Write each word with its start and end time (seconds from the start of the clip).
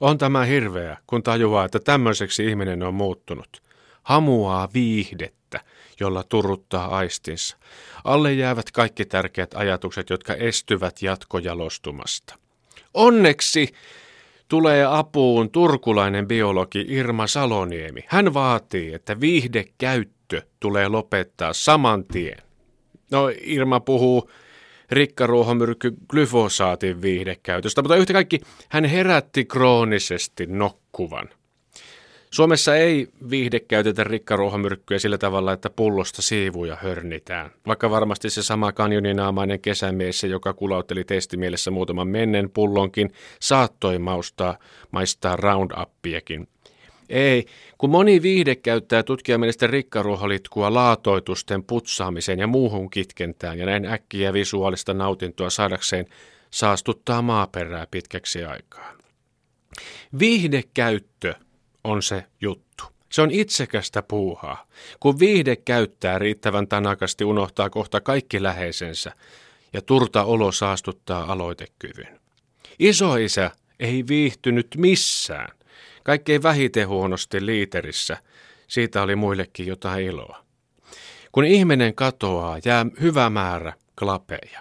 On 0.00 0.18
tämä 0.18 0.44
hirveä, 0.44 0.96
kun 1.06 1.22
tajuaa, 1.22 1.64
että 1.64 1.80
tämmöiseksi 1.80 2.46
ihminen 2.46 2.82
on 2.82 2.94
muuttunut. 2.94 3.62
Hamuaa 4.02 4.68
viihdettä, 4.74 5.60
jolla 6.00 6.22
turuttaa 6.22 6.96
aistinsa. 6.96 7.56
Alle 8.04 8.32
jäävät 8.32 8.70
kaikki 8.70 9.04
tärkeät 9.04 9.54
ajatukset, 9.54 10.10
jotka 10.10 10.34
estyvät 10.34 11.02
jatkojalostumasta. 11.02 12.34
Onneksi 12.94 13.72
tulee 14.48 14.84
apuun 14.84 15.50
turkulainen 15.50 16.28
biologi 16.28 16.84
Irma 16.88 17.26
Saloniemi. 17.26 18.00
Hän 18.06 18.34
vaatii, 18.34 18.94
että 18.94 19.20
viihdekäyttö 19.20 20.42
tulee 20.60 20.88
lopettaa 20.88 21.52
saman 21.52 22.04
tien. 22.04 22.38
No, 23.10 23.30
Irma 23.40 23.80
puhuu 23.80 24.30
rikkaruohomyrkky 24.90 25.92
glyfosaatin 26.08 27.02
viihdekäytöstä, 27.02 27.82
mutta 27.82 27.96
yhtä 27.96 28.12
kaikki 28.12 28.40
hän 28.68 28.84
herätti 28.84 29.44
kroonisesti 29.44 30.46
nokkuvan. 30.46 31.28
Suomessa 32.30 32.76
ei 32.76 33.08
viihde 33.30 33.60
käytetä 33.60 34.04
rikkaruohomyrkkyä 34.04 34.98
sillä 34.98 35.18
tavalla, 35.18 35.52
että 35.52 35.70
pullosta 35.70 36.22
siivuja 36.22 36.76
hörnitään. 36.82 37.50
Vaikka 37.66 37.90
varmasti 37.90 38.30
se 38.30 38.42
sama 38.42 38.72
kanjoninaamainen 38.72 39.60
kesämies, 39.60 40.24
joka 40.24 40.52
kulautteli 40.52 41.04
testimielessä 41.04 41.70
muutaman 41.70 42.08
mennen 42.08 42.50
pullonkin, 42.50 43.12
saattoi 43.40 43.98
maustaa, 43.98 44.58
maistaa 44.90 45.36
rounduppiakin. 45.36 46.48
Ei, 47.08 47.46
kun 47.78 47.90
moni 47.90 48.22
viihde 48.22 48.56
käyttää 48.56 49.02
tutkijamielestä 49.02 49.66
rikkaruoholitkua 49.66 50.74
laatoitusten 50.74 51.64
putsaamiseen 51.64 52.38
ja 52.38 52.46
muuhun 52.46 52.90
kitkentään 52.90 53.58
ja 53.58 53.66
näin 53.66 53.86
äkkiä 53.86 54.32
visuaalista 54.32 54.94
nautintoa 54.94 55.50
saadakseen 55.50 56.06
saastuttaa 56.50 57.22
maaperää 57.22 57.86
pitkäksi 57.90 58.44
aikaa. 58.44 58.92
Viihdekäyttö 60.18 61.34
on 61.84 62.02
se 62.02 62.24
juttu. 62.40 62.84
Se 63.12 63.22
on 63.22 63.30
itsekästä 63.30 64.02
puuhaa. 64.02 64.66
Kun 65.00 65.18
viihde 65.18 65.56
käyttää 65.56 66.18
riittävän 66.18 66.68
tanakasti, 66.68 67.24
unohtaa 67.24 67.70
kohta 67.70 68.00
kaikki 68.00 68.42
läheisensä 68.42 69.12
ja 69.72 69.82
turta 69.82 70.24
olo 70.24 70.52
saastuttaa 70.52 71.32
aloitekyvyn. 71.32 72.20
Isoisä 72.78 73.50
ei 73.80 74.04
viihtynyt 74.08 74.66
missään. 74.76 75.55
Kaikkein 76.06 76.42
vähiten 76.42 76.88
huonosti 76.88 77.46
liiterissä. 77.46 78.16
Siitä 78.68 79.02
oli 79.02 79.16
muillekin 79.16 79.66
jotain 79.66 80.06
iloa. 80.06 80.44
Kun 81.32 81.44
ihminen 81.44 81.94
katoaa, 81.94 82.58
jää 82.64 82.86
hyvä 83.00 83.30
määrä 83.30 83.72
klapeja. 83.98 84.60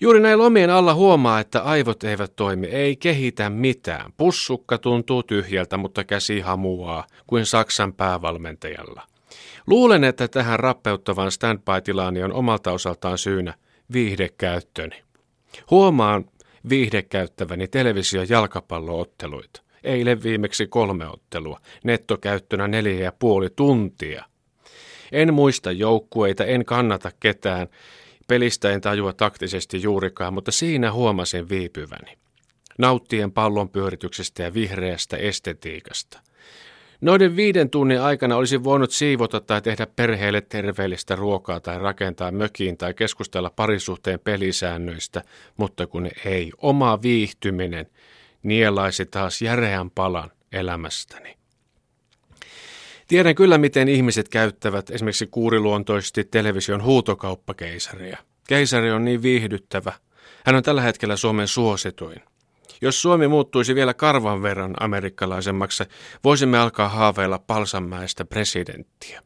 Juuri 0.00 0.20
näin 0.20 0.38
lomien 0.38 0.70
alla 0.70 0.94
huomaa, 0.94 1.40
että 1.40 1.62
aivot 1.62 2.04
eivät 2.04 2.36
toimi, 2.36 2.66
ei 2.66 2.96
kehitä 2.96 3.50
mitään. 3.50 4.12
Pussukka 4.16 4.78
tuntuu 4.78 5.22
tyhjältä, 5.22 5.76
mutta 5.76 6.04
käsi 6.04 6.40
hamuaa 6.40 7.06
kuin 7.26 7.46
Saksan 7.46 7.92
päävalmentajalla. 7.92 9.02
Luulen, 9.66 10.04
että 10.04 10.28
tähän 10.28 10.60
rappeuttavan 10.60 11.32
standby-tilaani 11.32 12.22
on 12.22 12.32
omalta 12.32 12.72
osaltaan 12.72 13.18
syynä 13.18 13.54
viihdekäyttöni. 13.92 15.02
Huomaan 15.70 16.24
viihdekäyttäväni 16.68 17.68
televisio- 17.68 18.26
jalkapallootteluita. 18.28 19.69
Eilen 19.84 20.22
viimeksi 20.22 20.66
kolme 20.66 21.08
ottelua, 21.08 21.60
nettokäyttönä 21.84 22.68
neljä 22.68 23.04
ja 23.04 23.12
puoli 23.18 23.48
tuntia. 23.56 24.24
En 25.12 25.34
muista 25.34 25.72
joukkueita, 25.72 26.44
en 26.44 26.64
kannata 26.64 27.10
ketään, 27.20 27.68
Pelistä 28.30 28.70
en 28.70 28.80
tajua 28.80 29.12
taktisesti 29.12 29.82
juurikaan, 29.82 30.34
mutta 30.34 30.52
siinä 30.52 30.92
huomasin 30.92 31.48
viipyväni. 31.48 32.18
Nauttien 32.78 33.32
pallon 33.32 33.68
pyörityksestä 33.68 34.42
ja 34.42 34.54
vihreästä 34.54 35.16
estetiikasta. 35.16 36.20
Noiden 37.00 37.36
viiden 37.36 37.70
tunnin 37.70 38.00
aikana 38.00 38.36
olisi 38.36 38.64
voinut 38.64 38.90
siivota 38.90 39.40
tai 39.40 39.62
tehdä 39.62 39.86
perheelle 39.96 40.40
terveellistä 40.40 41.16
ruokaa 41.16 41.60
tai 41.60 41.78
rakentaa 41.78 42.30
mökiin 42.30 42.76
tai 42.76 42.94
keskustella 42.94 43.50
parisuhteen 43.56 44.20
pelisäännöistä, 44.20 45.22
mutta 45.56 45.86
kun 45.86 46.08
ei, 46.24 46.52
oma 46.58 47.02
viihtyminen 47.02 47.86
nielaisi 48.42 49.06
taas 49.06 49.42
järeän 49.42 49.90
palan 49.90 50.30
elämästäni. 50.52 51.36
Tiedän 53.08 53.34
kyllä, 53.34 53.58
miten 53.58 53.88
ihmiset 53.88 54.28
käyttävät 54.28 54.90
esimerkiksi 54.90 55.26
kuuriluontoisesti 55.26 56.24
television 56.24 56.82
huutokauppakeisaria. 56.82 58.18
Keisari 58.48 58.90
on 58.90 59.04
niin 59.04 59.22
viihdyttävä. 59.22 59.92
Hän 60.46 60.56
on 60.56 60.62
tällä 60.62 60.82
hetkellä 60.82 61.16
Suomen 61.16 61.48
suosituin. 61.48 62.22
Jos 62.80 63.02
Suomi 63.02 63.28
muuttuisi 63.28 63.74
vielä 63.74 63.94
karvan 63.94 64.42
verran 64.42 64.74
amerikkalaisemmaksi, 64.80 65.84
voisimme 66.24 66.58
alkaa 66.58 66.88
haaveilla 66.88 67.38
Palsanmäestä 67.38 68.24
presidenttiä. 68.24 69.22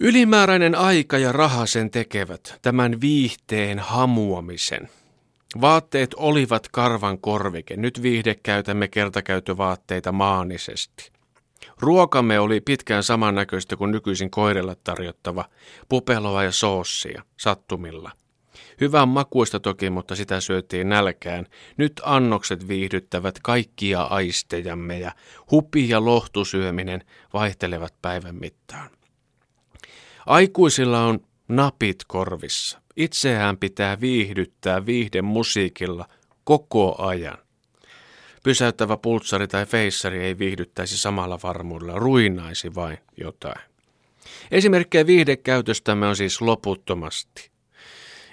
Ylimääräinen 0.00 0.74
aika 0.74 1.18
ja 1.18 1.32
raha 1.32 1.66
sen 1.66 1.90
tekevät, 1.90 2.58
tämän 2.62 3.00
viihteen 3.00 3.78
hamuamisen. 3.78 4.88
Vaatteet 5.60 6.14
olivat 6.14 6.68
karvan 6.72 7.18
korvike, 7.18 7.76
nyt 7.76 8.02
viihde 8.02 8.34
käytämme 8.34 8.88
kertakäytövaatteita 8.88 10.12
maanisesti. 10.12 11.12
Ruokamme 11.80 12.40
oli 12.40 12.60
pitkään 12.60 13.02
samannäköistä 13.02 13.76
kuin 13.76 13.90
nykyisin 13.90 14.30
koirella 14.30 14.74
tarjottava, 14.84 15.44
pupeloa 15.88 16.44
ja 16.44 16.52
soossia, 16.52 17.22
sattumilla. 17.36 18.12
Hyvän 18.80 19.08
makuista 19.08 19.60
toki, 19.60 19.90
mutta 19.90 20.16
sitä 20.16 20.40
syötiin 20.40 20.88
nälkään. 20.88 21.46
Nyt 21.76 22.00
annokset 22.04 22.68
viihdyttävät 22.68 23.38
kaikkia 23.42 24.02
aistejamme 24.02 24.98
ja 24.98 25.12
hupi 25.50 25.88
ja 25.88 26.04
lohtusyöminen 26.04 27.04
vaihtelevat 27.32 27.94
päivän 28.02 28.34
mittaan. 28.34 28.90
Aikuisilla 30.26 31.04
on 31.04 31.20
napit 31.48 32.04
korvissa. 32.06 32.80
Itseään 32.98 33.56
pitää 33.56 34.00
viihdyttää 34.00 34.86
viihden 34.86 35.24
musiikilla 35.24 36.08
koko 36.44 37.06
ajan. 37.06 37.38
Pysäyttävä 38.42 38.96
pultsari 38.96 39.48
tai 39.48 39.66
feissari 39.66 40.18
ei 40.24 40.38
viihdyttäisi 40.38 40.98
samalla 40.98 41.38
varmuudella, 41.42 41.98
ruinaisi 41.98 42.74
vain 42.74 42.98
jotain. 43.16 43.60
Esimerkkejä 44.50 45.06
viihdekäytöstämme 45.06 46.06
on 46.06 46.16
siis 46.16 46.40
loputtomasti. 46.40 47.50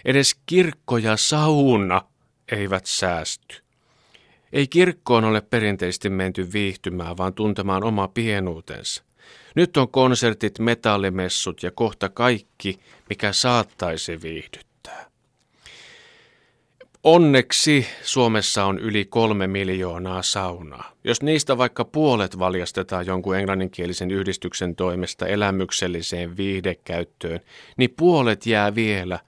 Edes 0.06 0.36
kirkko 0.46 0.98
ja 0.98 1.18
sauna 1.18 2.02
eivät 2.52 2.86
säästy. 2.86 3.64
Ei 4.54 4.68
kirkkoon 4.68 5.24
ole 5.24 5.42
perinteisesti 5.42 6.09
menty 6.09 6.54
viihtymään, 6.54 7.18
vaan 7.18 7.34
tuntemaan 7.34 7.84
oma 7.84 8.08
pienuutensa. 8.08 9.04
Nyt 9.56 9.78
on 9.78 9.90
konsertit, 9.90 10.59
metallimessut 10.59 11.63
ja 11.63 11.72
kohta 11.72 12.09
kaikki, 12.09 12.80
mikä 13.09 13.34
saattaisi 13.34 14.22
viihdyttää. 14.22 15.06
Onneksi 17.03 17.88
Suomessa 18.03 18.66
on 18.66 18.80
yli 18.80 19.06
kolme 19.06 19.47
miljoonaa 19.47 20.22
saunaa. 20.22 20.91
Jos 21.03 21.22
niistä 21.22 21.58
vaikka 21.58 21.86
puolet 21.86 22.40
valjastetaan 22.40 23.06
jonkun 23.06 23.38
englanninkielisen 23.38 24.12
yhdistyksen 24.12 24.75
toimesta 24.75 25.28
elämykselliseen 25.28 26.38
viihdekäyttöön, 26.38 27.40
niin 27.78 27.94
puolet 27.97 28.46
jää 28.46 28.75
vielä 28.75 29.19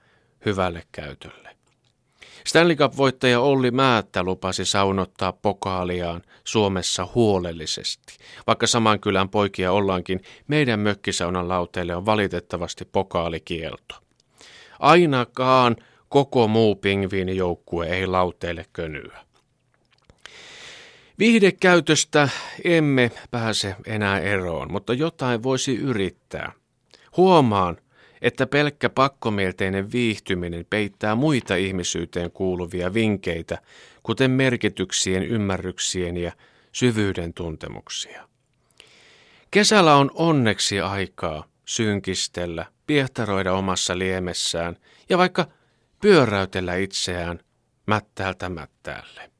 hyvälle 0.44 0.82
käytölle. 0.92 1.47
Stanley 2.48 2.76
Cup-voittaja 2.76 3.40
Olli 3.40 3.70
Määttä 3.70 4.22
lupasi 4.22 4.64
saunottaa 4.64 5.32
pokaaliaan 5.32 6.22
Suomessa 6.44 7.08
huolellisesti. 7.14 8.18
Vaikka 8.46 8.66
saman 8.66 9.00
kylän 9.00 9.28
poikia 9.28 9.72
ollaankin, 9.72 10.20
meidän 10.46 10.80
mökkisaunan 10.80 11.48
lauteille 11.48 11.96
on 11.96 12.06
valitettavasti 12.06 12.84
pokaalikielto. 12.84 13.94
Ainakaan 14.78 15.76
koko 16.08 16.48
muu 16.48 16.74
pingviinijoukkue 16.74 17.86
ei 17.86 18.06
lauteille 18.06 18.66
könyä. 18.72 19.18
Viihdekäytöstä 21.18 22.28
emme 22.64 23.10
pääse 23.30 23.76
enää 23.86 24.20
eroon, 24.20 24.72
mutta 24.72 24.94
jotain 24.94 25.42
voisi 25.42 25.76
yrittää. 25.76 26.52
Huomaan, 27.16 27.76
että 28.22 28.46
pelkkä 28.46 28.88
pakkomielteinen 28.88 29.92
viihtyminen 29.92 30.66
peittää 30.70 31.14
muita 31.14 31.56
ihmisyyteen 31.56 32.30
kuuluvia 32.30 32.94
vinkkeitä, 32.94 33.58
kuten 34.02 34.30
merkityksien, 34.30 35.22
ymmärryksien 35.22 36.16
ja 36.16 36.32
syvyyden 36.72 37.34
tuntemuksia. 37.34 38.28
Kesällä 39.50 39.96
on 39.96 40.10
onneksi 40.14 40.80
aikaa 40.80 41.44
synkistellä, 41.64 42.66
piehtaroida 42.86 43.52
omassa 43.52 43.98
liemessään 43.98 44.76
ja 45.08 45.18
vaikka 45.18 45.46
pyöräytellä 46.00 46.76
itseään 46.76 47.40
mättäältä 47.86 48.48
mättäälle. 48.48 49.30